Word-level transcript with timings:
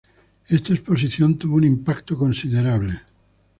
Esta 0.47 0.73
Exposición 0.73 1.37
tuvo 1.37 1.57
un 1.57 1.63
impacto 1.63 2.17
considerable. 2.17 3.03